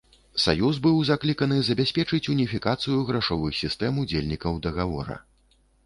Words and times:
Саюз 0.43 0.79
быў 0.85 0.95
закліканы 1.09 1.59
забяспечыць 1.67 2.21
уніфікацыю 2.35 2.97
грашовых 3.13 3.51
сістэм 3.61 4.03
удзельнікаў 4.07 4.53
дагавора. 4.69 5.25